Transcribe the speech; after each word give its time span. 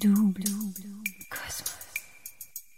Double 0.00 0.44
Cosmos. 1.30 1.64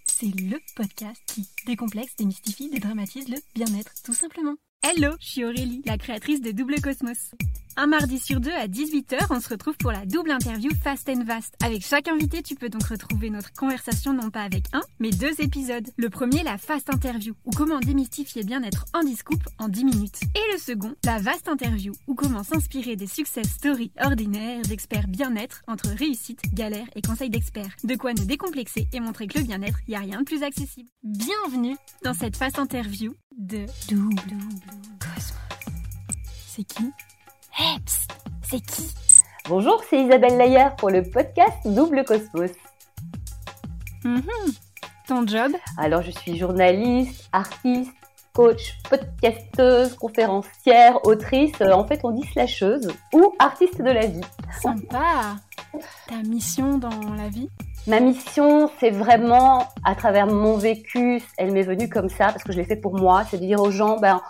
C'est 0.06 0.26
le 0.26 0.58
podcast 0.74 1.22
qui 1.26 1.46
décomplexe, 1.67 2.17
démystifie, 2.17 2.69
dédramatise 2.69 3.29
le 3.29 3.37
bien-être, 3.54 3.92
tout 4.03 4.12
simplement. 4.12 4.56
Hello, 4.83 5.14
je 5.21 5.27
suis 5.27 5.45
Aurélie, 5.45 5.82
la 5.87 5.98
créatrice 5.98 6.40
de 6.40 6.50
Double 6.50 6.80
Cosmos. 6.80 7.30
Un 7.77 7.87
mardi 7.87 8.19
sur 8.19 8.38
deux 8.38 8.53
à 8.53 8.67
18h, 8.67 9.28
on 9.31 9.40
se 9.40 9.49
retrouve 9.49 9.76
pour 9.78 9.92
la 9.92 10.04
double 10.04 10.31
interview 10.31 10.71
Fast 10.83 11.08
and 11.08 11.24
Vast. 11.24 11.54
Avec 11.65 11.83
chaque 11.83 12.06
invité, 12.06 12.42
tu 12.42 12.54
peux 12.54 12.69
donc 12.69 12.85
retrouver 12.85 13.31
notre 13.31 13.51
conversation 13.54 14.13
non 14.13 14.31
pas 14.31 14.42
avec 14.42 14.64
un, 14.74 14.83
mais 15.01 15.10
deux 15.10 15.40
épisodes. 15.40 15.88
Le 15.96 16.10
premier, 16.10 16.42
la 16.42 16.59
Fast 16.59 16.91
Interview, 16.91 17.34
ou 17.46 17.50
comment 17.50 17.80
démystifier 17.80 18.45
bien-être 18.45 18.84
en 18.92 19.02
discoupe 19.02 19.42
en 19.59 19.69
10 19.69 19.84
minutes. 19.87 20.20
Et 20.34 20.52
le 20.52 20.59
second, 20.59 20.95
la 21.05 21.19
Vast 21.19 21.48
Interview, 21.48 21.95
ou 22.06 22.14
comment 22.14 22.42
s'inspirer 22.42 22.95
des 22.95 23.06
success 23.06 23.48
stories 23.48 23.92
ordinaires 24.04 24.62
d'experts 24.62 25.09
bien-être 25.09 25.62
entre 25.66 25.88
réussite, 25.88 26.42
galère 26.52 26.86
et 26.95 27.00
conseils 27.00 27.30
d'experts. 27.30 27.74
De 27.84 27.95
quoi 27.95 28.12
nous 28.12 28.27
décomplexer 28.27 28.86
et 28.92 29.00
montrer 29.00 29.27
que 29.27 29.38
le 29.38 29.45
bien-être, 29.45 29.78
il 29.88 29.92
n'y 29.92 29.96
a 29.96 30.00
rien 30.00 30.18
de 30.18 30.24
plus 30.24 30.42
accessible. 30.42 30.91
Bienvenue 31.02 31.77
dans 32.04 32.14
cette 32.14 32.36
Fast 32.36 32.59
Interview 32.59 33.14
de 33.38 33.64
Double 33.88 34.36
Cosmos. 35.00 35.32
C'est 36.48 36.64
qui? 36.64 36.84
Hey, 37.55 37.79
c'est 38.42 38.61
qui? 38.61 38.95
Bonjour, 39.47 39.83
c'est 39.91 40.02
Isabelle 40.02 40.38
Layer 40.38 40.69
pour 40.79 40.88
le 40.88 41.02
podcast 41.02 41.59
Double 41.66 42.02
Cosmos. 42.02 42.51
Mhm. 44.05 44.23
Ton 45.06 45.27
job? 45.27 45.52
Alors, 45.77 46.01
je 46.01 46.12
suis 46.12 46.38
journaliste, 46.38 47.28
artiste, 47.30 47.92
coach, 48.33 48.78
podcasteuse, 48.88 49.95
conférencière, 49.97 51.05
autrice, 51.05 51.52
euh, 51.61 51.73
en 51.73 51.87
fait 51.87 52.01
on 52.05 52.12
dit 52.12 52.27
slasheuse 52.28 52.88
ou 53.12 53.34
artiste 53.38 53.83
de 53.83 53.91
la 53.91 54.06
vie. 54.06 54.23
Sympa 54.62 55.37
Ta 56.09 56.22
mission 56.27 56.78
dans 56.78 57.14
la 57.16 57.28
vie? 57.28 57.50
Ma 57.87 58.00
mission, 58.00 58.70
c'est 58.81 58.91
vraiment, 58.91 59.66
à 59.84 59.94
travers 59.94 60.27
mon 60.27 60.56
vécu, 60.56 61.20
elle 61.37 61.53
m'est 61.53 61.62
venue 61.62 61.89
comme 61.89 62.09
ça, 62.09 62.27
parce 62.27 62.44
que 62.44 62.53
je 62.53 62.59
l'ai 62.59 62.64
fait 62.64 62.77
pour 62.77 62.98
moi, 62.98 63.25
c'est 63.31 63.39
de 63.39 63.44
dire 63.44 63.61
aux 63.61 63.72
gens, 63.72 63.98
ben, 63.98 64.22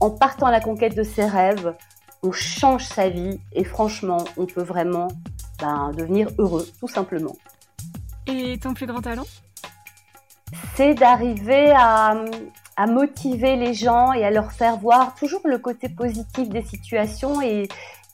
en 0.00 0.10
partant 0.10 0.46
à 0.46 0.50
la 0.50 0.60
conquête 0.60 0.94
de 0.94 1.04
ses 1.04 1.24
rêves, 1.24 1.74
on 2.22 2.32
change 2.32 2.84
sa 2.84 3.08
vie 3.08 3.38
et 3.52 3.64
franchement, 3.64 4.24
on 4.36 4.46
peut 4.46 4.62
vraiment 4.62 5.08
ben, 5.60 5.92
devenir 5.96 6.28
heureux, 6.38 6.66
tout 6.80 6.88
simplement. 6.88 7.36
Et 8.26 8.58
ton 8.58 8.74
plus 8.74 8.86
grand 8.86 9.00
talent? 9.00 9.26
C'est 10.74 10.94
d'arriver 10.94 11.72
à, 11.76 12.24
motiver 12.88 13.56
les 13.56 13.74
gens 13.74 14.12
et 14.12 14.24
à 14.24 14.30
leur 14.30 14.52
faire 14.52 14.76
voir 14.76 15.14
toujours 15.14 15.40
le 15.44 15.58
côté 15.58 15.88
positif 15.88 16.48
des 16.48 16.62
situations 16.62 17.40
et, 17.40 17.68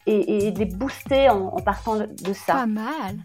et, 0.06 0.50
les 0.50 0.64
booster 0.66 1.30
en, 1.30 1.56
partant 1.56 1.96
de 1.96 2.32
ça. 2.32 2.54
Pas 2.54 2.66
mal. 2.66 3.16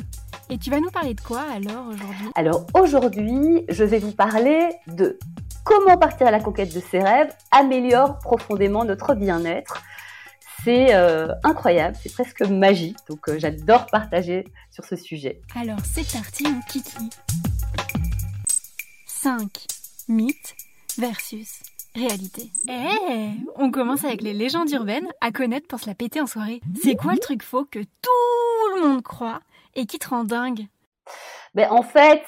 Et 0.49 0.57
tu 0.57 0.69
vas 0.69 0.79
nous 0.79 0.89
parler 0.89 1.13
de 1.13 1.21
quoi 1.21 1.41
alors 1.41 1.87
aujourd'hui? 1.87 2.29
Alors 2.35 2.65
aujourd'hui, 2.73 3.65
je 3.69 3.83
vais 3.83 3.99
vous 3.99 4.13
parler 4.13 4.69
de 4.87 5.19
comment 5.63 5.97
partir 5.97 6.27
à 6.27 6.31
la 6.31 6.39
conquête 6.39 6.73
de 6.73 6.79
ses 6.79 6.99
rêves 6.99 7.33
améliore 7.51 8.19
profondément 8.19 8.85
notre 8.85 9.13
bien-être. 9.13 9.83
C'est 10.63 10.93
euh, 10.93 11.27
incroyable, 11.43 11.95
c'est 12.01 12.11
presque 12.11 12.41
magique, 12.41 12.97
donc 13.09 13.29
euh, 13.29 13.39
j'adore 13.39 13.85
partager 13.87 14.45
sur 14.71 14.83
ce 14.85 14.95
sujet. 14.95 15.41
Alors 15.55 15.79
c'est 15.85 16.09
parti 16.11 16.43
mon 16.43 16.61
kiki. 16.61 17.09
5 19.05 19.49
mythes 20.09 20.55
versus 20.97 21.61
réalité. 21.95 22.51
Eh, 22.69 23.29
on 23.55 23.71
commence 23.71 24.03
avec 24.03 24.21
les 24.21 24.33
légendes 24.33 24.69
urbaines 24.71 25.07
à 25.21 25.31
connaître 25.31 25.67
pour 25.67 25.79
se 25.79 25.87
la 25.87 25.95
péter 25.95 26.21
en 26.21 26.27
soirée. 26.27 26.61
C'est 26.81 26.95
quoi 26.95 27.13
le 27.13 27.19
truc 27.19 27.43
faux 27.43 27.65
que 27.65 27.79
tout 27.79 28.75
le 28.75 28.87
monde 28.87 29.03
croit 29.03 29.41
et 29.75 29.85
qui 29.85 29.99
te 29.99 30.09
rend 30.09 30.23
dingue? 30.23 30.67
Ben, 31.55 31.69
En 31.71 31.83
fait, 31.83 32.23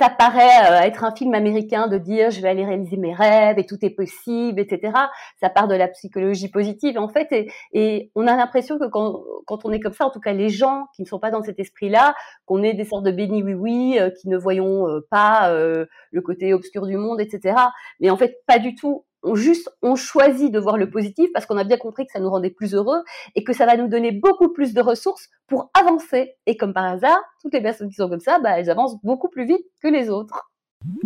ça 0.00 0.08
paraît 0.08 0.70
euh, 0.70 0.80
être 0.86 1.04
un 1.04 1.14
film 1.14 1.34
américain 1.34 1.86
de 1.86 1.98
dire 1.98 2.30
je 2.30 2.40
vais 2.40 2.48
aller 2.48 2.64
réaliser 2.64 2.96
mes 2.96 3.12
rêves 3.12 3.58
et 3.58 3.66
tout 3.66 3.76
est 3.82 3.90
possible, 3.90 4.58
etc. 4.58 4.94
Ça 5.38 5.50
part 5.50 5.68
de 5.68 5.74
la 5.74 5.88
psychologie 5.88 6.48
positive 6.48 6.98
en 6.98 7.08
fait 7.08 7.28
et, 7.72 8.10
on 8.14 8.26
a 8.26 8.34
l'impression 8.34 8.78
que 8.78 8.86
quand, 8.86 9.22
quand, 9.46 9.66
on 9.66 9.72
est 9.72 9.80
comme 9.80 9.92
ça, 9.92 10.06
en 10.06 10.10
tout 10.10 10.20
cas 10.20 10.32
les 10.32 10.48
gens 10.48 10.86
qui 10.96 11.02
ne 11.02 11.06
sont 11.06 11.18
pas 11.18 11.30
dans 11.30 11.42
cet 11.42 11.58
esprit-là, 11.58 12.14
qu'on 12.46 12.62
est 12.62 12.72
des 12.72 12.84
sortes 12.84 13.04
de 13.04 13.10
béni 13.10 13.42
oui 13.42 13.52
oui, 13.52 13.98
euh, 14.00 14.10
qui 14.10 14.28
ne 14.28 14.38
voyons 14.38 14.88
euh, 14.88 15.06
pas 15.10 15.50
le 15.50 16.22
côté 16.22 16.54
obscur 16.54 16.86
du 16.86 16.96
monde, 16.96 17.20
etc. 17.20 17.56
Mais 18.00 18.08
en 18.08 18.16
fait 18.16 18.38
pas 18.46 18.58
du 18.58 18.74
tout 18.74 19.04
on 19.22 19.34
juste 19.34 19.70
on 19.82 19.96
choisit 19.96 20.50
de 20.52 20.58
voir 20.58 20.76
le 20.76 20.90
positif 20.90 21.30
parce 21.32 21.46
qu'on 21.46 21.56
a 21.56 21.64
bien 21.64 21.76
compris 21.76 22.06
que 22.06 22.12
ça 22.12 22.20
nous 22.20 22.30
rendait 22.30 22.50
plus 22.50 22.74
heureux 22.74 23.02
et 23.34 23.44
que 23.44 23.52
ça 23.52 23.66
va 23.66 23.76
nous 23.76 23.88
donner 23.88 24.12
beaucoup 24.12 24.52
plus 24.52 24.74
de 24.74 24.80
ressources 24.80 25.28
pour 25.46 25.70
avancer. 25.74 26.34
Et 26.46 26.56
comme 26.56 26.72
par 26.72 26.84
hasard, 26.84 27.20
toutes 27.42 27.54
les 27.54 27.62
personnes 27.62 27.88
qui 27.88 27.96
sont 27.96 28.08
comme 28.08 28.20
ça, 28.20 28.38
bah, 28.38 28.58
elles 28.58 28.70
avancent 28.70 28.96
beaucoup 29.02 29.28
plus 29.28 29.46
vite 29.46 29.64
que 29.82 29.88
les 29.88 30.08
autres. 30.08 30.50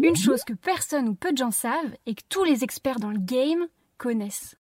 Une 0.00 0.16
chose 0.16 0.44
que 0.44 0.52
personne 0.52 1.08
ou 1.08 1.14
peu 1.14 1.32
de 1.32 1.38
gens 1.38 1.50
savent 1.50 1.94
et 2.06 2.14
que 2.14 2.22
tous 2.28 2.44
les 2.44 2.62
experts 2.62 3.00
dans 3.00 3.10
le 3.10 3.18
game 3.18 3.66
connaissent. 3.98 4.56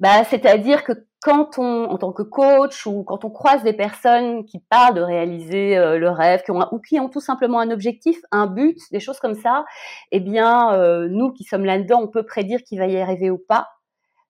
Bah, 0.00 0.24
c'est-à-dire 0.24 0.84
que 0.84 0.92
quand 1.22 1.58
on, 1.58 1.84
en 1.84 1.96
tant 1.96 2.12
que 2.12 2.22
coach 2.22 2.86
ou 2.86 3.04
quand 3.04 3.24
on 3.24 3.30
croise 3.30 3.62
des 3.62 3.72
personnes 3.72 4.44
qui 4.44 4.58
parlent 4.58 4.94
de 4.94 5.00
réaliser 5.00 5.78
euh, 5.78 5.98
le 5.98 6.10
rêve, 6.10 6.42
qui 6.42 6.50
ont 6.50 6.60
ou 6.72 6.80
qui 6.80 7.00
ont 7.00 7.08
tout 7.08 7.20
simplement 7.20 7.60
un 7.60 7.70
objectif, 7.70 8.18
un 8.30 8.46
but, 8.46 8.78
des 8.92 9.00
choses 9.00 9.20
comme 9.20 9.34
ça, 9.34 9.64
eh 10.12 10.20
bien, 10.20 10.74
euh, 10.74 11.08
nous 11.08 11.32
qui 11.32 11.44
sommes 11.44 11.64
là-dedans, 11.64 12.00
on 12.02 12.08
peut 12.08 12.26
prédire 12.26 12.60
qu'il 12.62 12.78
va 12.78 12.86
y 12.86 12.98
arriver 12.98 13.30
ou 13.30 13.38
pas, 13.38 13.68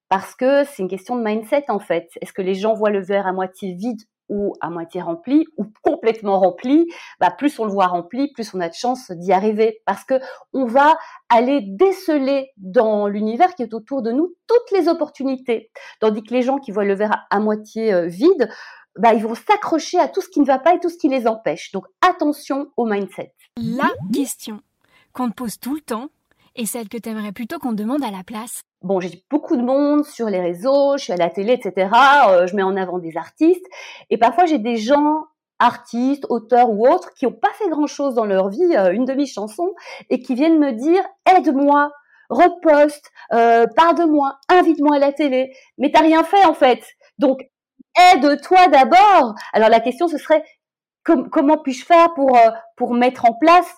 parce 0.09 0.35
que 0.35 0.65
c'est 0.65 0.83
une 0.83 0.89
question 0.89 1.17
de 1.17 1.25
mindset 1.25 1.65
en 1.69 1.81
fait. 1.81 2.09
Est-ce 2.21 2.33
que 2.33 2.43
les 2.43 2.55
gens 2.55 2.75
voient 2.75 2.91
le 2.91 3.03
verre 3.03 3.27
à 3.27 3.33
moitié 3.33 3.75
vide 3.75 4.03
ou 4.29 4.55
à 4.61 4.71
moitié 4.71 5.01
rempli 5.03 5.45
ou 5.57 5.67
complètement 5.83 6.39
rempli, 6.41 6.87
bah 7.21 7.31
plus 7.31 7.59
on 7.59 7.65
le 7.65 7.71
voit 7.71 7.87
rempli, 7.87 8.33
plus 8.33 8.55
on 8.55 8.61
a 8.61 8.69
de 8.69 8.75
chances 8.75 9.11
d'y 9.11 9.33
arriver 9.33 9.83
parce 9.87 10.05
que 10.05 10.15
on 10.53 10.65
va 10.65 10.97
aller 11.29 11.61
déceler 11.63 12.51
dans 12.57 13.07
l'univers 13.07 13.55
qui 13.55 13.63
est 13.63 13.75
autour 13.75 14.03
de 14.03 14.13
nous 14.13 14.35
toutes 14.47 14.71
les 14.73 14.89
opportunités, 14.89 15.71
tandis 16.01 16.23
que 16.23 16.35
les 16.35 16.43
gens 16.43 16.59
qui 16.59 16.71
voient 16.71 16.85
le 16.85 16.95
verre 16.95 17.27
à, 17.31 17.41
moitié 17.41 17.93
euh, 17.93 18.07
vide, 18.07 18.49
bah 18.97 19.13
ils 19.13 19.23
vont 19.23 19.35
s'accrocher 19.35 19.99
à 19.99 20.09
tout 20.09 20.21
ce 20.21 20.29
qui 20.29 20.41
ne 20.41 20.47
va 20.47 20.59
pas 20.59 20.75
et 20.75 20.81
tout 20.81 20.89
ce 20.89 20.99
qui 20.99 21.09
les 21.09 21.27
empêche. 21.27 21.73
Donc 21.73 21.87
attention 22.01 22.69
au 22.77 22.87
mindset. 22.87 23.35
La 23.57 23.91
question 24.13 24.61
qu'on 25.13 25.31
te 25.31 25.35
pose 25.35 25.59
tout 25.59 25.75
le 25.75 25.81
temps 25.81 26.09
et 26.57 26.67
celle 26.67 26.89
que 26.89 26.99
tu 26.99 27.09
aimerais 27.09 27.33
plutôt 27.33 27.59
qu'on 27.59 27.71
te 27.71 27.83
demande 27.83 28.05
à 28.05 28.11
la 28.11 28.23
place 28.23 28.63
bon, 28.85 29.01
j'ai 29.01 29.25
beaucoup 29.31 29.57
de 29.57 29.63
monde 29.63 30.05
sur 30.05 30.27
les 30.29 30.41
réseaux, 30.41 30.97
je 30.97 31.05
suis 31.05 31.13
à 31.13 31.17
la 31.17 31.31
télé, 31.31 31.55
etc. 31.55 31.89
Euh, 32.29 32.47
je 32.47 32.55
mets 32.55 32.63
en 32.63 32.77
avant 32.77 32.99
des 32.99 33.17
artistes. 33.17 33.65
Et 34.11 34.19
parfois, 34.19 34.47
j'ai 34.47 34.59
des 34.59 34.77
gens, 34.77 35.25
artistes, 35.59 36.27
auteurs 36.29 36.71
ou 36.71 36.87
autres, 36.87 37.13
qui 37.15 37.25
n'ont 37.27 37.33
pas 37.33 37.53
fait 37.55 37.69
grand-chose 37.69 38.15
dans 38.15 38.27
leur 38.27 38.49
vie, 38.49 38.77
euh, 38.77 38.93
une 38.93 39.05
demi-chanson, 39.05 39.75
et 40.11 40.21
qui 40.21 40.35
viennent 40.35 40.59
me 40.59 40.73
dire, 40.73 41.03
aide-moi, 41.35 41.91
reposte, 42.29 43.11
euh, 43.33 43.67
parle 43.77 43.99
de 43.99 44.05
moi, 44.05 44.39
invite-moi 44.49 44.97
à 44.97 44.99
la 44.99 45.13
télé. 45.13 45.53
Mais 45.79 45.91
t'as 45.91 46.03
rien 46.03 46.23
fait, 46.25 46.45
en 46.45 46.55
fait. 46.55 46.83
Donc, 47.19 47.41
aide-toi 48.13 48.69
d'abord. 48.69 49.35
Alors, 49.53 49.69
la 49.69 49.81
question, 49.81 50.09
ce 50.09 50.19
serait, 50.19 50.45
comment 51.05 51.59
puis-je 51.59 51.85
faire 51.85 52.13
pour, 52.15 52.37
euh, 52.37 52.51
pour 52.77 52.95
mettre 52.95 53.25
en 53.25 53.35
place 53.35 53.73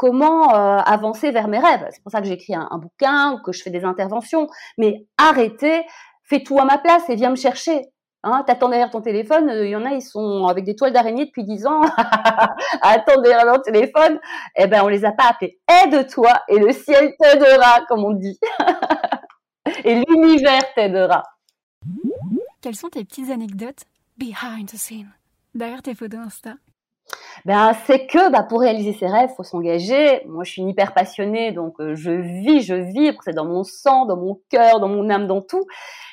comment 0.00 0.54
euh, 0.54 0.78
avancer 0.78 1.30
vers 1.30 1.46
mes 1.46 1.58
rêves. 1.58 1.86
C'est 1.90 2.02
pour 2.02 2.10
ça 2.10 2.22
que 2.22 2.26
j'écris 2.26 2.54
un, 2.54 2.66
un, 2.70 2.78
bouquin 2.78 3.34
ou 3.34 3.42
que 3.42 3.52
je 3.52 3.62
fais 3.62 3.68
des 3.68 3.84
interventions. 3.84 4.46
Mais 4.78 5.04
arrêtez, 5.18 5.82
fais 6.24 6.42
tout 6.42 6.58
à 6.58 6.64
ma 6.64 6.78
place 6.78 7.02
et 7.10 7.16
viens 7.16 7.28
me 7.28 7.36
chercher. 7.36 7.82
Hein, 8.22 8.42
T'attends 8.46 8.70
derrière 8.70 8.88
ton 8.88 9.02
téléphone, 9.02 9.52
il 9.54 9.68
y 9.68 9.76
en 9.76 9.84
a, 9.84 9.90
ils 9.90 10.00
sont 10.00 10.46
avec 10.46 10.64
des 10.64 10.74
toiles 10.74 10.94
d'araignée 10.94 11.26
depuis 11.26 11.44
dix 11.44 11.66
ans, 11.66 11.82
attends 12.80 13.20
derrière 13.20 13.44
leur 13.44 13.60
téléphone. 13.60 14.18
Eh 14.56 14.66
ben, 14.66 14.82
on 14.82 14.88
les 14.88 15.04
a 15.04 15.12
pas 15.12 15.28
appelés. 15.28 15.60
Aide-toi 15.68 16.32
et 16.48 16.58
le 16.58 16.72
ciel 16.72 17.14
t'aidera, 17.18 17.84
comme 17.86 18.02
on 18.02 18.12
dit. 18.12 18.38
et 19.84 20.02
l'univers 20.02 20.64
t'aidera. 20.74 21.24
Quelles 22.62 22.76
sont 22.76 22.88
tes 22.88 23.04
petites 23.04 23.30
anecdotes 23.30 23.84
behind 24.16 24.66
the 24.70 24.76
scene, 24.76 25.10
derrière 25.54 25.82
tes 25.82 25.94
photos 25.94 26.20
Insta 26.20 26.54
ben, 27.44 27.72
c'est 27.86 28.06
que 28.06 28.30
bah, 28.30 28.42
pour 28.42 28.60
réaliser 28.60 28.92
ses 28.92 29.06
rêves, 29.06 29.30
faut 29.36 29.42
s'engager. 29.42 30.22
Moi, 30.26 30.44
je 30.44 30.52
suis 30.52 30.62
une 30.62 30.68
hyper 30.68 30.92
passionnée, 30.92 31.52
donc 31.52 31.80
euh, 31.80 31.94
je 31.94 32.10
vis, 32.10 32.62
je 32.62 32.74
vibre, 32.74 33.20
c'est 33.24 33.34
dans 33.34 33.46
mon 33.46 33.64
sang, 33.64 34.06
dans 34.06 34.16
mon 34.16 34.40
cœur, 34.50 34.80
dans 34.80 34.88
mon 34.88 35.08
âme, 35.10 35.26
dans 35.26 35.40
tout. 35.40 35.64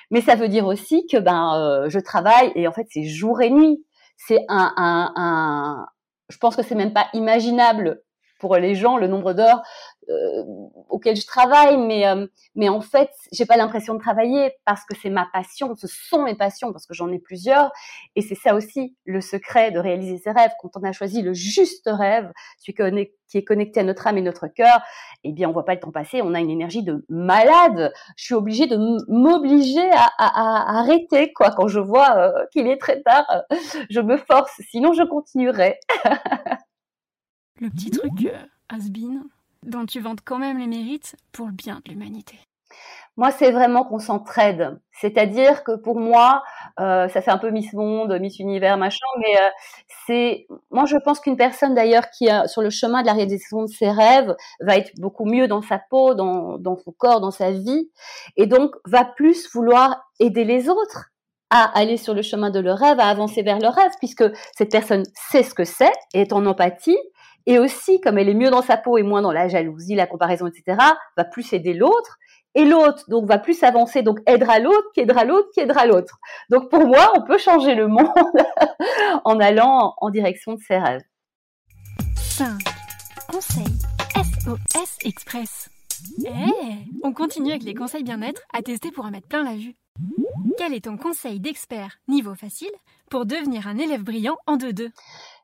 Mais 0.10 0.22
ça 0.22 0.36
veut 0.36 0.48
dire 0.48 0.66
aussi 0.66 1.06
que 1.08 1.18
ben, 1.18 1.56
euh, 1.56 1.90
je 1.90 2.00
travaille 2.00 2.52
et 2.56 2.68
en 2.68 2.72
fait, 2.72 2.88
c'est 2.90 3.04
jour 3.04 3.42
et 3.42 3.50
nuit. 3.50 3.84
C'est 4.16 4.46
un, 4.48 4.74
un, 4.78 5.14
un, 5.16 5.86
je 6.30 6.38
pense 6.38 6.56
que 6.56 6.64
c'est 6.64 6.76
même 6.76 6.94
pas 6.94 7.08
imaginable 7.14 8.02
pour 8.40 8.56
les 8.56 8.76
gens 8.76 8.98
le 8.98 9.08
nombre 9.08 9.34
d'heures 9.34 9.62
euh, 10.10 10.44
auquel 10.90 11.16
je 11.16 11.26
travaille, 11.26 11.78
mais 11.78 12.08
euh, 12.08 12.28
mais 12.56 12.70
en 12.70 12.82
fait, 12.82 13.10
j'ai 13.32 13.46
pas 13.46 13.58
l'impression 13.58 13.94
de 13.94 14.00
travailler 14.00 14.52
parce 14.66 14.84
que 14.86 14.96
c'est 15.02 15.10
ma 15.10 15.28
passion, 15.32 15.76
ce 15.76 15.88
sont 15.88 16.24
mes 16.24 16.36
passions 16.36 16.72
parce 16.72 16.86
que 16.86 16.94
j'en 16.94 17.12
ai 17.12 17.20
plusieurs, 17.20 17.72
et 18.16 18.22
c'est 18.22 18.36
ça 18.36 18.56
aussi 18.56 18.96
le 19.06 19.22
secret 19.22 19.72
de 19.72 19.80
réaliser 19.80 20.18
ses 20.18 20.32
rêves. 20.32 20.52
Quand 20.62 20.72
on 20.76 20.84
a 20.84 20.92
choisi 20.92 21.22
le 21.22 21.34
juste 21.34 21.90
rêve, 21.92 22.32
celui 22.60 23.12
qui 23.28 23.38
est 23.38 23.44
connecté 23.44 23.80
à 23.82 23.84
notre 23.84 24.08
âme 24.08 24.18
et 24.18 24.22
notre 24.22 24.48
cœur, 24.48 24.80
eh 25.24 25.34
bien, 25.34 25.50
on 25.50 25.52
voit 25.52 25.66
pas 25.66 25.74
le 25.74 25.80
temps 25.80 25.92
passer, 25.92 26.22
on 26.22 26.34
a 26.34 26.40
une 26.40 26.50
énergie 26.50 26.84
de 26.84 27.06
malade. 27.10 27.92
Je 28.16 28.26
suis 28.26 28.34
obligée 28.34 28.68
de 28.68 28.78
m'obliger 29.08 29.90
à, 29.92 30.80
arrêter 30.80 31.34
quoi 31.34 31.52
quand 31.52 31.68
je 31.68 31.80
vois 31.80 32.18
euh, 32.18 32.46
qu'il 32.52 32.68
est 32.68 32.78
très 32.78 33.02
tard. 33.02 33.44
Je 33.90 34.00
me 34.00 34.18
force, 34.18 34.62
sinon 34.70 34.94
je 34.94 35.04
continuerai. 35.04 35.80
Le 37.60 37.70
petit 37.70 37.90
truc 37.90 38.12
euh, 38.26 38.38
has-been 38.70 39.24
dont 39.64 39.86
tu 39.86 40.00
vantes 40.00 40.22
quand 40.24 40.40
même 40.40 40.58
les 40.58 40.68
mérites 40.68 41.16
pour 41.32 41.48
le 41.48 41.54
bien 41.54 41.82
de 41.86 41.92
l'humanité. 41.92 42.38
Moi, 43.18 43.32
c'est 43.32 43.52
vraiment 43.52 43.84
qu'on 43.84 43.98
s'entraide. 43.98 44.80
C'est-à-dire 44.92 45.64
que 45.64 45.76
pour 45.76 46.00
moi, 46.00 46.44
euh, 46.80 47.08
ça 47.10 47.22
fait 47.22 47.32
un 47.32 47.40
peu 47.40 47.50
Miss 47.50 47.74
Monde, 47.74 48.16
Miss 48.20 48.38
Univers, 48.38 48.78
machin, 48.78 49.06
mais 49.20 49.42
euh, 49.42 49.50
c'est, 50.06 50.48
moi, 50.70 50.86
je 50.86 50.98
pense 50.98 51.20
qu'une 51.20 51.36
personne 51.36 51.74
d'ailleurs 51.74 52.10
qui 52.12 52.28
est 52.28 52.48
sur 52.48 52.62
le 52.62 52.70
chemin 52.70 53.02
de 53.02 53.08
la 53.08 53.14
réalisation 53.14 53.64
de 53.64 53.68
ses 53.68 53.90
rêves 53.90 54.36
va 54.60 54.78
être 54.78 54.92
beaucoup 55.00 55.26
mieux 55.26 55.48
dans 55.48 55.64
sa 55.64 55.80
peau, 55.80 56.14
dans, 56.14 56.60
son 56.78 56.92
corps, 56.92 57.20
dans 57.20 57.32
sa 57.32 57.50
vie, 57.52 57.90
et 58.36 58.46
donc 58.46 58.76
va 58.86 59.04
plus 59.04 59.52
vouloir 59.52 60.04
aider 60.20 60.44
les 60.44 60.70
autres 60.70 61.10
à 61.50 61.64
aller 61.80 61.98
sur 61.98 62.14
le 62.14 62.22
chemin 62.22 62.52
de 62.52 62.60
leur 62.60 62.78
rêve, 62.78 63.00
à 63.00 63.08
avancer 63.08 63.42
vers 63.42 63.58
leur 63.60 63.74
rêve, 63.74 63.92
puisque 64.00 64.26
cette 64.56 64.72
personne 64.72 65.04
sait 65.32 65.44
ce 65.44 65.56
que 65.56 65.64
c'est, 65.64 65.94
est 66.14 66.34
en 66.34 66.46
empathie, 66.46 66.98
et 67.48 67.60
aussi, 67.60 68.02
comme 68.02 68.18
elle 68.18 68.28
est 68.28 68.34
mieux 68.34 68.52
dans 68.52 68.62
sa 68.62 68.76
peau 68.76 68.98
et 68.98 69.04
moins 69.04 69.22
dans 69.22 69.32
la 69.32 69.48
jalousie, 69.48 69.96
la 69.96 70.06
comparaison, 70.06 70.48
etc., 70.48 70.78
va 71.16 71.24
plus 71.24 71.54
aider 71.54 71.74
l'autre, 71.74 72.20
et 72.54 72.66
l'autre 72.66 73.06
donc 73.08 73.26
va 73.26 73.40
plus 73.40 73.64
avancer, 73.64 74.02
donc 74.02 74.20
aidera 74.26 74.60
l'autre, 74.60 74.88
qui 74.94 75.00
aidera 75.00 75.24
l'autre, 75.24 75.48
qui 75.54 75.62
aidera 75.62 75.86
l'autre. 75.86 76.20
Donc 76.50 76.70
pour 76.70 76.86
moi, 76.86 77.12
on 77.16 77.22
peut 77.22 77.38
changer 77.38 77.74
le 77.74 77.88
monde 77.88 78.08
en 79.24 79.40
allant 79.40 79.96
en 79.98 80.10
direction 80.10 80.56
de 80.56 80.60
ses 80.60 80.78
rêves. 80.78 81.04
5. 82.16 82.50
Conseil 83.32 83.66
SOS 84.16 84.98
Express. 85.06 85.70
Eh, 86.26 86.30
on 87.04 87.14
continue 87.14 87.52
avec 87.52 87.64
les 87.64 87.74
conseils 87.74 88.04
bien-être 88.04 88.42
à 88.54 88.62
tester 88.62 88.92
pour 88.92 89.06
en 89.06 89.12
mettre 89.12 89.28
plein 89.28 89.44
la 89.44 89.56
vue. 89.56 89.76
Quel 90.58 90.74
est 90.74 90.86
ton 90.86 90.98
conseil 90.98 91.40
d'expert 91.40 91.98
niveau 92.08 92.36
facile 92.36 92.72
pour 93.10 93.26
devenir 93.26 93.68
un 93.68 93.78
élève 93.78 94.04
brillant 94.04 94.38
en 94.48 94.58
2-2 94.58 94.90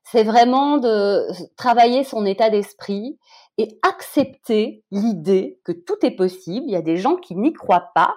C'est 0.04 0.24
vraiment 0.24 0.78
de 0.78 1.28
travailler 1.56 2.04
son 2.04 2.26
état 2.26 2.50
d'esprit 2.50 3.18
et 3.58 3.80
accepter 3.88 4.84
l'idée 4.92 5.60
que 5.64 5.72
tout 5.72 5.98
est 6.04 6.16
possible. 6.16 6.66
Il 6.68 6.74
y 6.74 6.78
a 6.78 6.82
des 6.82 6.98
gens 6.98 7.16
qui 7.16 7.36
n'y 7.36 7.54
croient 7.54 7.92
pas. 7.96 8.16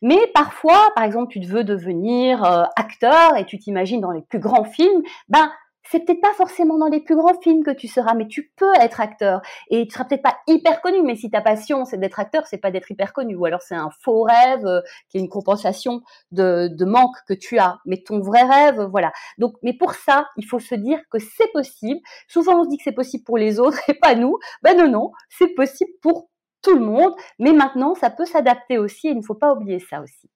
Mais 0.00 0.30
parfois, 0.32 0.92
par 0.94 1.04
exemple, 1.04 1.32
tu 1.32 1.40
veux 1.40 1.64
devenir 1.64 2.44
euh, 2.44 2.64
acteur 2.76 3.36
et 3.36 3.44
tu 3.46 3.58
t'imagines 3.58 4.00
dans 4.00 4.12
les 4.12 4.22
plus 4.22 4.38
grands 4.38 4.64
films, 4.64 5.02
ben 5.28 5.50
c'est 5.90 6.00
peut-être 6.00 6.20
pas 6.20 6.34
forcément 6.34 6.78
dans 6.78 6.88
les 6.88 7.00
plus 7.00 7.16
grands 7.16 7.38
films 7.40 7.64
que 7.64 7.70
tu 7.70 7.88
seras, 7.88 8.14
mais 8.14 8.26
tu 8.26 8.50
peux 8.56 8.72
être 8.80 9.00
acteur. 9.00 9.40
Et 9.70 9.86
tu 9.86 9.92
seras 9.92 10.04
peut-être 10.04 10.22
pas 10.22 10.38
hyper 10.46 10.80
connu, 10.80 11.02
mais 11.02 11.16
si 11.16 11.30
ta 11.30 11.40
passion 11.40 11.84
c'est 11.84 11.98
d'être 11.98 12.20
acteur, 12.20 12.46
c'est 12.46 12.58
pas 12.58 12.70
d'être 12.70 12.90
hyper 12.90 13.12
connu. 13.12 13.36
Ou 13.36 13.46
alors 13.46 13.62
c'est 13.62 13.74
un 13.74 13.90
faux 14.02 14.22
rêve 14.22 14.66
euh, 14.66 14.80
qui 15.08 15.18
est 15.18 15.20
une 15.20 15.28
compensation 15.28 16.02
de, 16.30 16.84
manque 16.84 17.16
que 17.26 17.34
tu 17.34 17.58
as. 17.58 17.78
Mais 17.86 18.02
ton 18.02 18.20
vrai 18.20 18.42
rêve, 18.42 18.80
voilà. 18.90 19.12
Donc, 19.38 19.54
mais 19.62 19.72
pour 19.72 19.94
ça, 19.94 20.28
il 20.36 20.44
faut 20.44 20.60
se 20.60 20.74
dire 20.74 21.00
que 21.10 21.18
c'est 21.18 21.50
possible. 21.52 22.00
Souvent 22.28 22.60
on 22.60 22.64
se 22.64 22.68
dit 22.68 22.76
que 22.76 22.84
c'est 22.84 22.92
possible 22.92 23.24
pour 23.24 23.38
les 23.38 23.58
autres 23.60 23.78
et 23.88 23.94
pas 23.94 24.14
nous. 24.14 24.38
Ben 24.62 24.76
non, 24.76 24.90
non, 24.90 25.12
c'est 25.30 25.54
possible 25.54 25.92
pour 26.02 26.28
tout 26.62 26.74
le 26.74 26.84
monde. 26.84 27.14
Mais 27.38 27.52
maintenant, 27.52 27.94
ça 27.94 28.10
peut 28.10 28.26
s'adapter 28.26 28.78
aussi 28.78 29.08
et 29.08 29.10
il 29.12 29.18
ne 29.18 29.22
faut 29.22 29.34
pas 29.34 29.52
oublier 29.52 29.78
ça 29.78 30.00
aussi. 30.00 30.30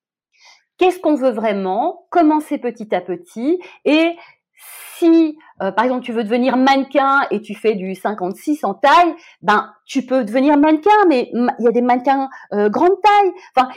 Qu'est-ce 0.79 0.99
qu'on 0.99 1.15
veut 1.15 1.31
vraiment? 1.31 2.07
Commencer 2.11 2.59
petit 2.59 2.95
à 2.95 3.01
petit 3.01 3.61
et 3.85 4.17
euh, 5.07 5.71
par 5.73 5.85
exemple, 5.85 6.05
tu 6.05 6.13
veux 6.13 6.25
devenir 6.25 6.57
mannequin 6.57 7.23
et 7.31 7.41
tu 7.41 7.55
fais 7.55 7.75
du 7.75 7.95
56 7.95 8.65
en 8.65 8.75
taille, 8.75 9.15
ben, 9.43 9.73
tu 9.87 10.05
peux 10.05 10.25
devenir 10.25 10.57
mannequin, 10.57 10.91
mais 11.09 11.31
il 11.33 11.65
y 11.65 11.69
a 11.69 11.73
des 11.73 11.83
mannequins 11.83 12.29
euh, 12.53 12.69
grande 12.69 13.01
taille. 13.03 13.33
Enfin, 13.57 13.69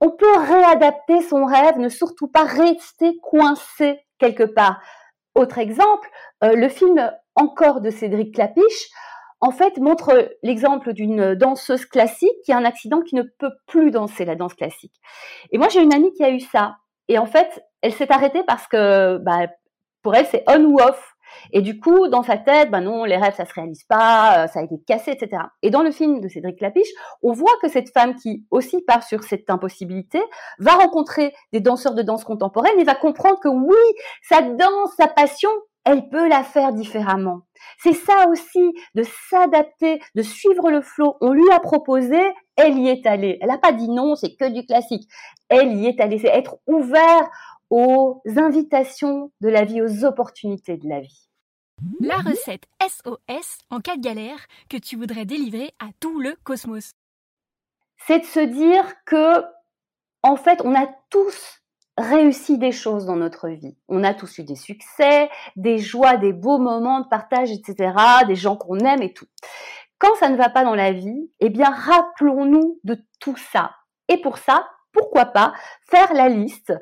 on 0.00 0.10
peut 0.10 0.36
réadapter 0.36 1.20
son 1.22 1.44
rêve, 1.44 1.78
ne 1.78 1.88
surtout 1.88 2.28
pas 2.28 2.44
rester 2.44 3.16
coincé 3.22 4.00
quelque 4.18 4.44
part. 4.44 4.80
Autre 5.34 5.58
exemple, 5.58 6.08
euh, 6.44 6.54
le 6.54 6.68
film 6.68 7.10
Encore 7.34 7.80
de 7.80 7.90
Cédric 7.90 8.34
Clapiche, 8.34 8.90
en 9.40 9.50
fait, 9.50 9.78
montre 9.78 10.36
l'exemple 10.42 10.92
d'une 10.92 11.34
danseuse 11.34 11.84
classique 11.84 12.30
qui 12.44 12.52
a 12.52 12.56
un 12.56 12.64
accident 12.64 13.02
qui 13.02 13.14
ne 13.14 13.22
peut 13.22 13.52
plus 13.66 13.90
danser 13.90 14.24
la 14.24 14.36
danse 14.36 14.54
classique. 14.54 14.94
Et 15.50 15.58
moi, 15.58 15.68
j'ai 15.68 15.82
une 15.82 15.92
amie 15.92 16.12
qui 16.12 16.24
a 16.24 16.30
eu 16.30 16.40
ça. 16.40 16.76
Et 17.08 17.18
en 17.18 17.26
fait, 17.26 17.62
elle 17.82 17.92
s'est 17.92 18.10
arrêtée 18.10 18.42
parce 18.44 18.66
que 18.66 19.18
bah, 19.18 19.48
pour 20.04 20.14
elle, 20.14 20.26
c'est 20.26 20.44
on 20.46 20.62
ou 20.62 20.78
off. 20.78 21.14
Et 21.52 21.62
du 21.62 21.80
coup, 21.80 22.06
dans 22.08 22.22
sa 22.22 22.36
tête, 22.36 22.70
ben 22.70 22.80
non, 22.80 23.04
les 23.04 23.16
rêves, 23.16 23.34
ça 23.34 23.44
se 23.44 23.54
réalise 23.54 23.82
pas, 23.84 24.44
euh, 24.44 24.46
ça 24.46 24.60
a 24.60 24.62
été 24.62 24.76
cassé, 24.86 25.10
etc. 25.10 25.42
Et 25.62 25.70
dans 25.70 25.82
le 25.82 25.90
film 25.90 26.20
de 26.20 26.28
Cédric 26.28 26.60
Lapiche, 26.60 26.92
on 27.22 27.32
voit 27.32 27.56
que 27.60 27.68
cette 27.68 27.90
femme 27.90 28.14
qui 28.14 28.46
aussi 28.50 28.82
part 28.82 29.02
sur 29.02 29.24
cette 29.24 29.50
impossibilité 29.50 30.22
va 30.60 30.72
rencontrer 30.72 31.34
des 31.52 31.60
danseurs 31.60 31.94
de 31.94 32.02
danse 32.02 32.22
contemporaine 32.22 32.78
et 32.78 32.84
va 32.84 32.94
comprendre 32.94 33.40
que 33.40 33.48
oui, 33.48 33.74
sa 34.22 34.42
danse, 34.42 34.92
sa 34.96 35.08
passion, 35.08 35.50
elle 35.84 36.08
peut 36.08 36.28
la 36.28 36.42
faire 36.42 36.72
différemment. 36.72 37.40
C'est 37.78 37.92
ça 37.92 38.28
aussi, 38.30 38.72
de 38.94 39.04
s'adapter, 39.28 40.00
de 40.14 40.22
suivre 40.22 40.70
le 40.70 40.80
flot. 40.80 41.16
On 41.20 41.32
lui 41.32 41.50
a 41.52 41.60
proposé, 41.60 42.20
elle 42.56 42.78
y 42.78 42.88
est 42.88 43.06
allée. 43.06 43.38
Elle 43.40 43.48
n'a 43.48 43.58
pas 43.58 43.72
dit 43.72 43.88
non, 43.88 44.16
c'est 44.16 44.34
que 44.34 44.48
du 44.50 44.64
classique. 44.64 45.08
Elle 45.48 45.74
y 45.74 45.86
est 45.86 46.00
allée. 46.00 46.18
C'est 46.18 46.28
être 46.28 46.56
ouvert 46.66 47.28
aux 47.76 48.22
invitations 48.36 49.32
de 49.40 49.48
la 49.48 49.64
vie, 49.64 49.82
aux 49.82 50.04
opportunités 50.04 50.76
de 50.76 50.88
la 50.88 51.00
vie. 51.00 51.28
La 51.98 52.18
recette 52.18 52.68
SOS 52.80 53.58
en 53.68 53.80
cas 53.80 53.96
de 53.96 54.00
galère 54.00 54.38
que 54.70 54.76
tu 54.76 54.94
voudrais 54.94 55.24
délivrer 55.24 55.72
à 55.80 55.88
tout 55.98 56.20
le 56.20 56.36
cosmos. 56.44 56.92
C'est 58.06 58.20
de 58.20 58.24
se 58.26 58.38
dire 58.38 58.84
que, 59.04 59.42
en 60.22 60.36
fait, 60.36 60.60
on 60.64 60.72
a 60.72 60.86
tous 61.10 61.62
réussi 61.98 62.58
des 62.58 62.70
choses 62.70 63.06
dans 63.06 63.16
notre 63.16 63.48
vie. 63.48 63.76
On 63.88 64.04
a 64.04 64.14
tous 64.14 64.38
eu 64.38 64.44
des 64.44 64.54
succès, 64.54 65.28
des 65.56 65.78
joies, 65.78 66.16
des 66.16 66.32
beaux 66.32 66.58
moments 66.58 67.00
de 67.00 67.08
partage, 67.08 67.50
etc., 67.50 67.92
des 68.28 68.36
gens 68.36 68.56
qu'on 68.56 68.78
aime 68.78 69.02
et 69.02 69.12
tout. 69.12 69.26
Quand 69.98 70.14
ça 70.20 70.28
ne 70.28 70.36
va 70.36 70.48
pas 70.48 70.62
dans 70.62 70.76
la 70.76 70.92
vie, 70.92 71.28
eh 71.40 71.50
bien, 71.50 71.70
rappelons-nous 71.70 72.78
de 72.84 73.04
tout 73.18 73.36
ça. 73.36 73.74
Et 74.06 74.20
pour 74.20 74.38
ça, 74.38 74.64
pourquoi 74.94 75.26
pas 75.26 75.52
faire 75.90 76.14
la 76.14 76.28
liste 76.28 76.72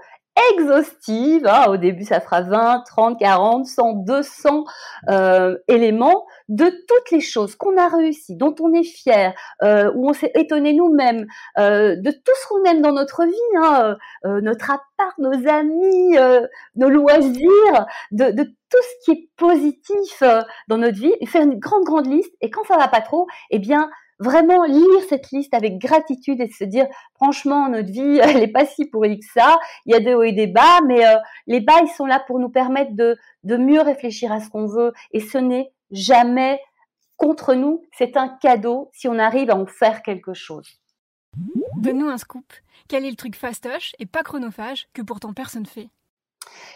exhaustive. 0.50 1.46
Hein. 1.46 1.66
Au 1.68 1.76
début, 1.76 2.04
ça 2.04 2.20
fera 2.20 2.42
20, 2.42 2.84
30, 2.86 3.18
40, 3.18 3.66
100, 3.66 3.92
200 4.04 4.64
euh, 5.08 5.56
éléments 5.68 6.24
de 6.48 6.66
toutes 6.66 7.10
les 7.10 7.20
choses 7.20 7.56
qu'on 7.56 7.76
a 7.76 7.88
réussi, 7.88 8.36
dont 8.36 8.54
on 8.60 8.72
est 8.72 8.82
fier, 8.82 9.34
euh, 9.62 9.90
où 9.94 10.08
on 10.08 10.12
s'est 10.12 10.32
étonné 10.34 10.72
nous-mêmes, 10.72 11.26
euh, 11.58 11.96
de 11.96 12.10
tout 12.10 12.32
ce 12.42 12.48
qu'on 12.48 12.64
aime 12.64 12.82
dans 12.82 12.92
notre 12.92 13.24
vie, 13.24 13.56
hein, 13.58 13.96
euh, 14.26 14.40
notre 14.40 14.70
appart, 14.70 15.16
nos 15.18 15.48
amis, 15.48 16.16
euh, 16.16 16.46
nos 16.76 16.88
loisirs, 16.88 17.86
de, 18.10 18.30
de, 18.30 18.44
tout 18.44 18.78
ce 18.82 19.04
qui 19.04 19.10
est 19.10 19.28
positif 19.36 20.22
euh, 20.22 20.40
dans 20.68 20.78
notre 20.78 20.98
vie, 20.98 21.12
faire 21.26 21.42
une 21.42 21.58
grande, 21.58 21.84
grande 21.84 22.06
liste. 22.06 22.32
Et 22.40 22.48
quand 22.48 22.64
ça 22.64 22.78
va 22.78 22.88
pas 22.88 23.02
trop, 23.02 23.26
eh 23.50 23.58
bien, 23.58 23.90
vraiment 24.22 24.64
lire 24.64 25.02
cette 25.08 25.30
liste 25.30 25.54
avec 25.54 25.78
gratitude 25.78 26.40
et 26.40 26.48
se 26.48 26.64
dire 26.64 26.86
franchement 27.14 27.68
notre 27.68 27.90
vie 27.90 28.18
elle 28.22 28.38
n'est 28.38 28.48
pas 28.48 28.66
si 28.66 28.86
pourrie 28.86 29.20
que 29.20 29.26
ça. 29.32 29.58
Il 29.86 29.92
y 29.92 29.96
a 29.96 30.00
des 30.00 30.14
hauts 30.14 30.22
et 30.22 30.32
des 30.32 30.46
bas 30.46 30.80
mais 30.86 31.06
euh, 31.06 31.18
les 31.46 31.60
bas 31.60 31.80
ils 31.82 31.94
sont 31.96 32.06
là 32.06 32.22
pour 32.26 32.38
nous 32.38 32.48
permettre 32.50 32.94
de 32.94 33.16
de 33.44 33.56
mieux 33.56 33.80
réfléchir 33.80 34.32
à 34.32 34.40
ce 34.40 34.48
qu'on 34.48 34.66
veut. 34.66 34.92
Et 35.12 35.20
ce 35.20 35.38
n'est 35.38 35.72
jamais 35.90 36.60
contre 37.16 37.54
nous. 37.54 37.84
C'est 37.96 38.16
un 38.16 38.28
cadeau 38.28 38.90
si 38.92 39.08
on 39.08 39.18
arrive 39.18 39.50
à 39.50 39.56
en 39.56 39.66
faire 39.66 40.02
quelque 40.02 40.34
chose. 40.34 40.78
Donne-nous 41.76 42.08
un 42.08 42.18
scoop. 42.18 42.52
Quel 42.88 43.04
est 43.04 43.10
le 43.10 43.16
truc 43.16 43.36
fastoche 43.36 43.94
et 43.98 44.06
pas 44.06 44.22
chronophage 44.22 44.88
que 44.92 45.02
pourtant 45.02 45.32
personne 45.32 45.66
fait? 45.66 45.88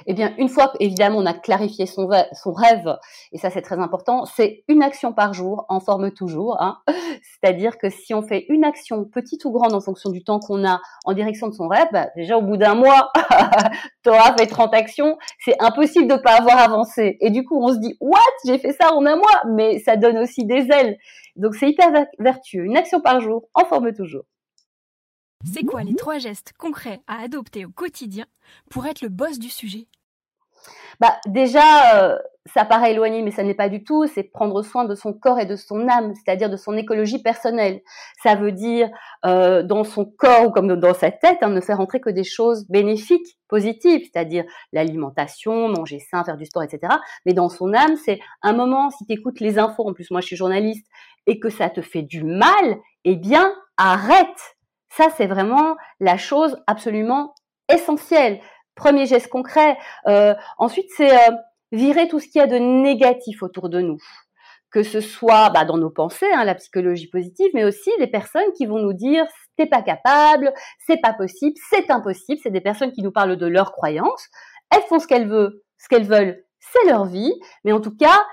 Eh 0.06 0.14
bien, 0.14 0.34
une 0.38 0.48
fois 0.48 0.72
évidemment 0.80 1.18
on 1.18 1.26
a 1.26 1.34
clarifié 1.34 1.86
son, 1.86 2.06
rêve, 2.06 2.96
et 3.32 3.38
ça 3.38 3.50
c'est 3.50 3.62
très 3.62 3.78
important, 3.78 4.24
c'est 4.24 4.64
une 4.68 4.82
action 4.82 5.12
par 5.12 5.32
jour, 5.32 5.64
en 5.68 5.80
forme 5.80 6.10
toujours. 6.12 6.60
Hein. 6.60 6.78
C'est-à-dire 7.40 7.78
que 7.78 7.90
si 7.90 8.14
on 8.14 8.22
fait 8.22 8.46
une 8.48 8.64
action 8.64 9.04
petite 9.04 9.44
ou 9.44 9.52
grande 9.52 9.72
en 9.72 9.80
fonction 9.80 10.10
du 10.10 10.22
temps 10.22 10.40
qu'on 10.40 10.66
a 10.66 10.80
en 11.04 11.12
direction 11.12 11.48
de 11.48 11.54
son 11.54 11.68
rêve, 11.68 11.88
bah, 11.92 12.08
déjà 12.16 12.36
au 12.36 12.42
bout 12.42 12.56
d'un 12.56 12.74
mois, 12.74 13.10
tu 14.02 14.10
auras 14.10 14.36
fait 14.36 14.46
30 14.46 14.74
actions, 14.74 15.16
c'est 15.44 15.56
impossible 15.60 16.08
de 16.08 16.14
ne 16.14 16.18
pas 16.18 16.36
avoir 16.36 16.58
avancé. 16.58 17.16
Et 17.20 17.30
du 17.30 17.44
coup, 17.44 17.58
on 17.62 17.72
se 17.72 17.78
dit, 17.78 17.96
what, 18.00 18.18
j'ai 18.46 18.58
fait 18.58 18.72
ça 18.72 18.92
en 18.94 19.04
un 19.06 19.16
mois, 19.16 19.42
mais 19.48 19.78
ça 19.80 19.96
donne 19.96 20.18
aussi 20.18 20.44
des 20.44 20.68
ailes. 20.70 20.96
Donc 21.36 21.54
c'est 21.54 21.68
hyper 21.68 21.90
vertueux. 22.18 22.64
Une 22.64 22.76
action 22.76 23.00
par 23.00 23.20
jour, 23.20 23.48
en 23.54 23.64
forme 23.64 23.92
toujours. 23.92 24.24
C'est 25.52 25.64
quoi 25.64 25.82
les 25.82 25.94
trois 25.94 26.18
gestes 26.18 26.52
concrets 26.58 27.00
à 27.06 27.22
adopter 27.22 27.64
au 27.64 27.70
quotidien 27.70 28.26
pour 28.70 28.86
être 28.86 29.02
le 29.02 29.08
boss 29.08 29.38
du 29.38 29.48
sujet? 29.48 29.86
Bah 31.00 31.16
déjà, 31.26 32.02
euh, 32.02 32.18
ça 32.46 32.64
paraît 32.64 32.92
éloigné, 32.92 33.22
mais 33.22 33.30
ça 33.30 33.42
n'est 33.42 33.54
pas 33.54 33.68
du 33.68 33.84
tout. 33.84 34.06
C'est 34.06 34.22
prendre 34.22 34.62
soin 34.62 34.84
de 34.84 34.94
son 34.94 35.12
corps 35.12 35.38
et 35.38 35.46
de 35.46 35.56
son 35.56 35.88
âme, 35.88 36.14
c'est-à-dire 36.14 36.48
de 36.50 36.56
son 36.56 36.76
écologie 36.76 37.22
personnelle. 37.22 37.82
Ça 38.22 38.34
veut 38.34 38.52
dire 38.52 38.88
euh, 39.24 39.62
dans 39.62 39.84
son 39.84 40.04
corps 40.04 40.46
ou 40.46 40.50
comme 40.50 40.74
dans 40.74 40.94
sa 40.94 41.10
tête, 41.10 41.38
hein, 41.42 41.48
ne 41.48 41.60
faire 41.60 41.80
entrer 41.80 42.00
que 42.00 42.10
des 42.10 42.24
choses 42.24 42.66
bénéfiques, 42.68 43.38
positives, 43.48 44.08
c'est-à-dire 44.10 44.44
l'alimentation, 44.72 45.68
manger 45.68 46.00
sain, 46.00 46.24
faire 46.24 46.36
du 46.36 46.46
sport, 46.46 46.62
etc. 46.62 46.94
Mais 47.24 47.34
dans 47.34 47.48
son 47.48 47.74
âme, 47.74 47.96
c'est 47.96 48.20
un 48.42 48.52
moment. 48.52 48.90
Si 48.90 49.04
tu 49.06 49.12
écoutes 49.12 49.40
les 49.40 49.58
infos, 49.58 49.86
en 49.86 49.92
plus 49.92 50.10
moi 50.10 50.20
je 50.20 50.26
suis 50.26 50.36
journaliste, 50.36 50.86
et 51.26 51.38
que 51.40 51.50
ça 51.50 51.68
te 51.68 51.82
fait 51.82 52.02
du 52.02 52.24
mal, 52.24 52.78
eh 53.04 53.16
bien 53.16 53.52
arrête 53.76 54.55
ça, 54.90 55.08
c'est 55.16 55.26
vraiment 55.26 55.76
la 56.00 56.16
chose 56.16 56.56
absolument 56.66 57.34
essentielle. 57.72 58.40
Premier 58.74 59.06
geste 59.06 59.28
concret. 59.28 59.76
Euh, 60.06 60.34
ensuite, 60.58 60.88
c'est 60.96 61.12
euh, 61.12 61.32
virer 61.72 62.08
tout 62.08 62.20
ce 62.20 62.28
qu'il 62.28 62.40
y 62.40 62.44
a 62.44 62.46
de 62.46 62.58
négatif 62.58 63.42
autour 63.42 63.68
de 63.68 63.80
nous. 63.80 63.98
que 64.70 64.82
ce 64.82 65.00
soit 65.00 65.48
bah, 65.50 65.64
dans 65.64 65.78
nos 65.78 65.90
pensées, 65.90 66.30
hein, 66.34 66.44
la 66.44 66.54
psychologie 66.54 67.08
positive, 67.08 67.48
mais 67.54 67.64
aussi 67.64 67.90
les 67.98 68.08
personnes 68.08 68.52
qui 68.56 68.66
vont 68.66 68.78
nous 68.78 68.92
dire 68.92 69.24
t'es 69.56 69.66
pas 69.66 69.80
capable, 69.82 70.52
c'est 70.86 71.00
pas 71.00 71.14
possible, 71.14 71.56
c'est 71.70 71.90
impossible. 71.90 72.40
C'est 72.42 72.50
des 72.50 72.60
personnes 72.60 72.92
qui 72.92 73.02
nous 73.02 73.12
parlent 73.12 73.36
de 73.36 73.46
leurs 73.46 73.72
croyances. 73.72 74.28
Elles 74.70 74.82
font 74.82 74.98
ce 74.98 75.06
qu'elles 75.06 75.28
veulent, 75.28 75.58
ce 75.78 75.88
qu'elles 75.88 76.06
veulent, 76.06 76.44
c'est 76.60 76.88
leur 76.88 77.06
vie, 77.06 77.32
mais 77.64 77.72
en 77.72 77.80
tout 77.80 77.96
cas, 77.96 78.24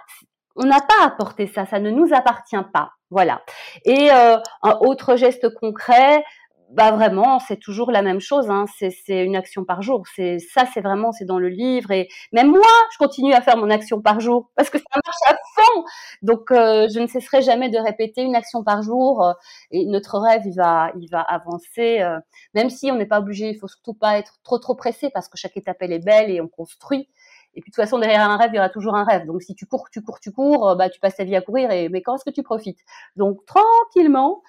on 0.56 0.66
n'a 0.66 0.82
pas 0.82 1.10
porter 1.18 1.48
ça, 1.48 1.66
ça 1.66 1.80
ne 1.80 1.90
nous 1.92 2.14
appartient 2.14 2.56
pas. 2.74 2.92
Voilà. 3.10 3.42
Et 3.86 4.12
euh, 4.12 4.38
un 4.64 4.78
autre 4.82 5.16
geste 5.16 5.54
concret, 5.56 6.24
bah 6.74 6.92
vraiment, 6.92 7.38
c'est 7.38 7.58
toujours 7.58 7.92
la 7.92 8.02
même 8.02 8.20
chose. 8.20 8.50
Hein. 8.50 8.66
C'est 8.80 9.24
une 9.24 9.36
action 9.36 9.64
par 9.64 9.84
jour. 9.84 10.04
C'est 10.16 10.40
ça, 10.40 10.66
c'est 10.74 10.82
vraiment, 10.82 11.12
c'est 11.12 11.26
dans 11.26 11.38
le 11.38 11.48
livre. 11.48 11.92
Et 11.92 12.10
même 12.32 12.50
moi, 12.50 12.62
je 12.92 12.98
continue 12.98 13.34
à 13.34 13.42
faire 13.42 13.58
mon 13.58 13.70
action 13.70 14.02
par 14.02 14.20
jour 14.20 14.50
parce 14.56 14.72
que 14.72 14.80
ça 14.80 14.86
marche 15.06 15.18
à 15.28 15.36
fond. 15.56 15.84
Donc, 16.24 16.50
euh, 16.52 16.88
je 16.92 17.00
ne 17.00 17.06
cesserai 17.06 17.44
jamais 17.44 17.70
de 17.70 17.78
répéter 17.78 18.24
une 18.24 18.36
action 18.36 18.64
par 18.64 18.82
jour. 18.82 19.24
Euh, 19.24 19.34
et 19.70 19.86
notre 19.86 20.18
rêve, 20.18 20.42
il 20.46 20.56
va, 20.56 20.92
il 21.00 21.08
va 21.12 21.22
avancer. 21.22 22.02
Euh, 22.02 22.20
même 22.56 22.72
si 22.72 22.90
on 22.92 22.96
n'est 22.96 23.06
pas 23.06 23.20
obligé, 23.20 23.50
il 23.50 23.58
faut 23.60 23.68
surtout 23.68 23.94
pas 23.94 24.18
être 24.18 24.40
trop 24.44 24.58
trop 24.58 24.74
pressé 24.74 25.12
parce 25.14 25.30
que 25.30 25.38
chaque 25.38 25.56
étape 25.58 25.78
elle 25.82 25.94
est 25.94 26.04
belle 26.04 26.32
et 26.32 26.42
on 26.42 26.48
construit. 26.48 27.08
Et 27.56 27.62
puis 27.62 27.70
de 27.70 27.76
toute 27.76 27.84
façon, 27.84 28.00
derrière 28.00 28.28
un 28.28 28.38
rêve, 28.38 28.50
il 28.52 28.56
y 28.56 28.60
aura 28.60 28.70
toujours 28.70 28.96
un 28.96 29.04
rêve. 29.04 29.28
Donc 29.28 29.44
si 29.44 29.54
tu 29.54 29.68
cours, 29.68 29.90
tu 29.92 30.02
cours, 30.02 30.20
tu 30.20 30.32
cours, 30.32 30.76
bah 30.76 30.90
tu 30.90 31.00
passes 31.00 31.18
ta 31.18 31.24
vie 31.24 31.36
à 31.36 31.42
courir. 31.42 31.70
Et 31.70 31.88
mais 31.90 32.02
quand 32.02 32.16
est-ce 32.16 32.26
que 32.26 32.32
tu 32.32 32.42
profites? 32.42 32.80
Donc 33.16 33.46
tranquillement. 33.46 34.42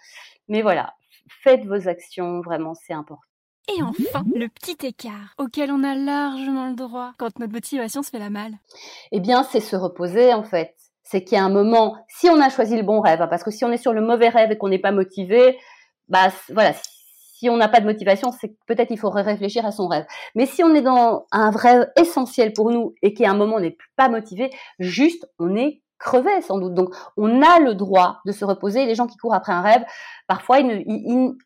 Mais 0.48 0.62
voilà, 0.62 0.94
faites 1.28 1.64
vos 1.64 1.88
actions, 1.88 2.40
vraiment, 2.40 2.74
c'est 2.74 2.94
important. 2.94 3.22
Et 3.68 3.82
enfin, 3.82 4.24
le 4.34 4.48
petit 4.48 4.86
écart 4.86 5.34
auquel 5.38 5.70
on 5.70 5.82
a 5.84 5.94
largement 5.94 6.68
le 6.68 6.74
droit 6.74 7.12
quand 7.18 7.38
notre 7.38 7.52
motivation 7.52 8.02
se 8.02 8.10
fait 8.10 8.18
la 8.18 8.30
malle. 8.30 8.52
Eh 9.10 9.20
bien, 9.20 9.42
c'est 9.42 9.60
se 9.60 9.74
reposer 9.74 10.34
en 10.34 10.44
fait. 10.44 10.74
C'est 11.02 11.24
qu'il 11.24 11.36
y 11.36 11.40
a 11.40 11.44
un 11.44 11.50
moment, 11.50 11.96
si 12.08 12.28
on 12.28 12.40
a 12.40 12.50
choisi 12.50 12.76
le 12.76 12.82
bon 12.82 13.00
rêve, 13.00 13.22
hein, 13.22 13.28
parce 13.28 13.42
que 13.42 13.50
si 13.50 13.64
on 13.64 13.72
est 13.72 13.78
sur 13.78 13.92
le 13.92 14.00
mauvais 14.00 14.28
rêve 14.28 14.50
et 14.50 14.58
qu'on 14.58 14.68
n'est 14.68 14.78
pas 14.78 14.92
motivé, 14.92 15.58
bah 16.08 16.28
voilà, 16.50 16.72
si 17.44 17.48
on 17.50 17.56
n'a 17.56 17.68
pas 17.68 17.80
de 17.80 17.86
motivation, 17.86 18.32
c'est 18.32 18.56
peut-être 18.66 18.90
il 18.90 18.98
faudrait 18.98 19.22
réfléchir 19.22 19.64
à 19.66 19.72
son 19.72 19.86
rêve. 19.86 20.06
Mais 20.34 20.46
si 20.46 20.62
on 20.62 20.74
est 20.74 20.82
dans 20.82 21.26
un 21.30 21.50
rêve 21.50 21.90
essentiel 21.96 22.52
pour 22.52 22.70
nous 22.70 22.94
et 23.02 23.12
qu'à 23.14 23.30
un 23.30 23.34
moment 23.34 23.56
on 23.56 23.60
n'est 23.60 23.76
pas 23.96 24.08
motivé, 24.08 24.50
juste 24.78 25.26
on 25.38 25.54
est 25.56 25.82
crever 25.98 26.40
sans 26.42 26.58
doute. 26.58 26.74
Donc 26.74 26.94
on 27.16 27.42
a 27.42 27.60
le 27.60 27.74
droit 27.74 28.20
de 28.26 28.32
se 28.32 28.44
reposer. 28.44 28.86
Les 28.86 28.94
gens 28.94 29.06
qui 29.06 29.16
courent 29.16 29.34
après 29.34 29.52
un 29.52 29.62
rêve, 29.62 29.84
parfois 30.26 30.58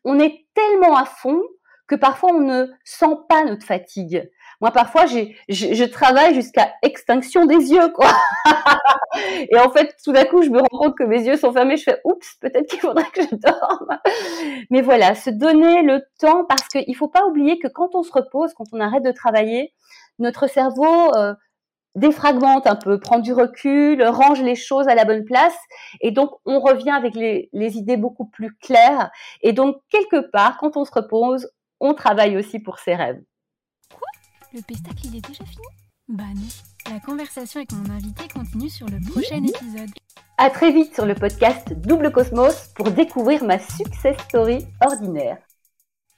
on 0.03 0.19
est 0.19 0.45
tellement 0.53 0.95
à 0.95 1.05
fond 1.05 1.41
que 1.87 1.95
parfois 1.95 2.31
on 2.33 2.41
ne 2.41 2.67
sent 2.83 3.17
pas 3.27 3.43
notre 3.43 3.65
fatigue. 3.65 4.29
Moi, 4.61 4.71
parfois, 4.71 5.05
je, 5.05 5.85
travaille 5.85 6.35
jusqu'à 6.35 6.73
extinction 6.81 7.45
des 7.45 7.71
yeux, 7.71 7.89
quoi. 7.93 8.11
et 9.49 9.57
en 9.57 9.71
fait, 9.71 9.95
tout 10.03 10.11
d'un 10.11 10.25
coup, 10.25 10.41
je 10.41 10.49
me 10.49 10.59
rends 10.59 10.77
compte 10.77 10.97
que 10.97 11.03
mes 11.03 11.25
yeux 11.25 11.37
sont 11.37 11.53
fermés. 11.53 11.77
Je 11.77 11.83
fais, 11.83 12.01
oups, 12.03 12.35
peut-être 12.41 12.69
qu'il 12.69 12.79
faudrait 12.81 13.09
que 13.13 13.21
je 13.21 13.35
dorme. 13.35 13.97
Mais 14.69 14.81
voilà, 14.81 15.15
se 15.15 15.29
donner 15.29 15.81
le 15.81 16.01
temps 16.19 16.43
parce 16.43 16.67
qu'il 16.67 16.95
faut 16.95 17.07
pas 17.07 17.25
oublier 17.25 17.57
que 17.57 17.69
quand 17.69 17.95
on 17.95 18.03
se 18.03 18.11
repose, 18.11 18.53
quand 18.53 18.65
on 18.73 18.81
arrête 18.81 19.03
de 19.03 19.11
travailler, 19.11 19.73
notre 20.19 20.47
cerveau 20.47 21.15
euh, 21.15 21.33
défragmente 21.95 22.67
un 22.67 22.75
peu, 22.75 22.99
prend 22.99 23.19
du 23.19 23.33
recul, 23.33 24.03
range 24.03 24.41
les 24.41 24.55
choses 24.55 24.87
à 24.87 24.95
la 24.95 25.05
bonne 25.05 25.25
place, 25.25 25.57
et 26.01 26.11
donc 26.11 26.31
on 26.45 26.59
revient 26.59 26.91
avec 26.91 27.15
les, 27.15 27.49
idées 27.53 27.97
beaucoup 27.97 28.25
plus 28.25 28.55
claires. 28.57 29.09
Et 29.41 29.53
donc 29.53 29.77
quelque 29.89 30.29
part, 30.31 30.57
quand 30.57 30.77
on 30.77 30.85
se 30.85 30.91
repose, 30.91 31.49
on 31.79 31.93
travaille 31.93 32.37
aussi 32.37 32.59
pour 32.59 32.79
ses 32.79 32.95
rêves. 32.95 33.21
Quoi? 33.93 34.07
Le 34.53 34.61
pestacle, 34.61 35.05
il 35.05 35.17
est 35.17 35.27
déjà 35.27 35.45
fini? 35.45 35.65
Bah 36.07 36.23
non. 36.35 36.91
La 36.91 36.99
conversation 36.99 37.59
avec 37.59 37.71
mon 37.71 37.93
invité 37.93 38.27
continue 38.27 38.69
sur 38.69 38.87
le 38.87 38.99
prochain 39.11 39.43
épisode. 39.43 39.89
À 40.37 40.49
très 40.49 40.71
vite 40.71 40.95
sur 40.95 41.05
le 41.05 41.13
podcast 41.13 41.71
Double 41.73 42.11
Cosmos 42.11 42.69
pour 42.75 42.89
découvrir 42.89 43.43
ma 43.43 43.59
success 43.59 44.17
story 44.27 44.65
ordinaire. 44.81 45.37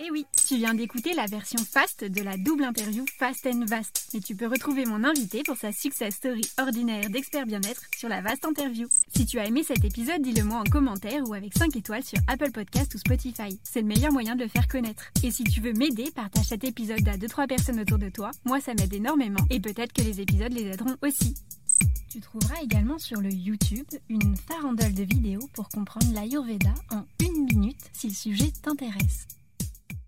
Et 0.01 0.05
eh 0.07 0.11
oui, 0.11 0.25
tu 0.47 0.55
viens 0.55 0.73
d'écouter 0.73 1.13
la 1.13 1.27
version 1.27 1.63
fast 1.63 2.03
de 2.03 2.23
la 2.23 2.35
double 2.35 2.63
interview 2.63 3.05
Fast 3.19 3.45
and 3.45 3.65
Vast. 3.67 4.09
Mais 4.15 4.19
tu 4.19 4.35
peux 4.35 4.47
retrouver 4.47 4.83
mon 4.85 5.03
invité 5.03 5.43
pour 5.43 5.55
sa 5.55 5.71
success 5.71 6.15
story 6.15 6.41
ordinaire 6.59 7.07
d'expert 7.11 7.45
bien-être 7.45 7.83
sur 7.95 8.09
la 8.09 8.19
Vast 8.19 8.43
Interview. 8.43 8.87
Si 9.15 9.27
tu 9.27 9.37
as 9.37 9.45
aimé 9.45 9.61
cet 9.63 9.85
épisode, 9.85 10.23
dis-le 10.23 10.43
moi 10.43 10.57
en 10.57 10.63
commentaire 10.63 11.21
ou 11.29 11.35
avec 11.35 11.55
5 11.55 11.75
étoiles 11.75 12.03
sur 12.03 12.17
Apple 12.27 12.49
Podcast 12.49 12.95
ou 12.95 12.97
Spotify. 12.97 13.59
C'est 13.63 13.81
le 13.81 13.87
meilleur 13.87 14.11
moyen 14.11 14.35
de 14.35 14.41
le 14.41 14.49
faire 14.49 14.67
connaître. 14.67 15.03
Et 15.23 15.29
si 15.29 15.43
tu 15.43 15.61
veux 15.61 15.73
m'aider, 15.73 16.09
partage 16.15 16.45
cet 16.45 16.63
épisode 16.63 17.07
à 17.07 17.17
2-3 17.17 17.45
personnes 17.45 17.79
autour 17.79 17.99
de 17.99 18.09
toi. 18.09 18.31
Moi, 18.43 18.59
ça 18.59 18.73
m'aide 18.73 18.95
énormément. 18.95 19.45
Et 19.51 19.59
peut-être 19.59 19.93
que 19.93 20.01
les 20.01 20.19
épisodes 20.19 20.53
les 20.53 20.65
aideront 20.65 20.97
aussi. 21.03 21.35
Tu 22.09 22.21
trouveras 22.21 22.59
également 22.63 22.97
sur 22.97 23.21
le 23.21 23.31
YouTube 23.31 23.85
une 24.09 24.35
farandole 24.35 24.95
de 24.95 25.03
vidéos 25.03 25.47
pour 25.53 25.69
comprendre 25.69 26.11
l'Ayurveda 26.11 26.73
en 26.89 27.05
une 27.23 27.45
minute 27.45 27.91
si 27.93 28.07
le 28.07 28.15
sujet 28.15 28.51
t'intéresse. 28.63 29.27